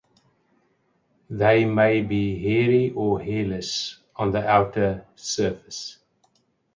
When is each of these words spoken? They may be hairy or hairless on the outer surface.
They 1.29 1.63
may 1.63 2.01
be 2.01 2.41
hairy 2.41 2.89
or 2.95 3.19
hairless 3.21 3.99
on 4.15 4.31
the 4.31 4.43
outer 4.43 5.05
surface. 5.15 5.99